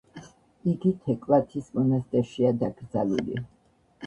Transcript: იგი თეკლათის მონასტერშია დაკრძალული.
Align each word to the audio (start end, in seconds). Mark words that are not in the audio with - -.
იგი 0.71 0.93
თეკლათის 1.03 1.67
მონასტერშია 1.75 2.53
დაკრძალული. 2.65 3.39